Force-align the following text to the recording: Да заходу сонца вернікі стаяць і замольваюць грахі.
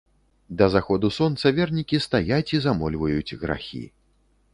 Да 0.61 0.67
заходу 0.75 1.11
сонца 1.17 1.51
вернікі 1.59 1.99
стаяць 2.05 2.53
і 2.61 2.61
замольваюць 2.65 3.37
грахі. 3.43 3.83